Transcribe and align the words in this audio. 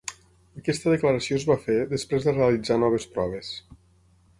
Aquesta 0.61 0.93
declaració 0.93 1.39
es 1.41 1.45
fa 1.51 1.59
fer 1.67 1.77
després 1.95 2.29
de 2.29 2.37
realitzar 2.41 2.83
noves 2.87 3.11
proves. 3.19 3.57